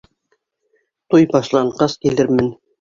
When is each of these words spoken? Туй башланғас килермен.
Туй 1.15 1.29
башланғас 1.37 1.99
килермен. 2.07 2.55